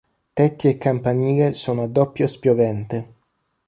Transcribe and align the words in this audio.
Tetti 0.33 0.67
e 0.67 0.79
campanile 0.79 1.53
sono 1.53 1.83
a 1.83 1.87
doppio 1.87 2.25
spiovente. 2.25 3.13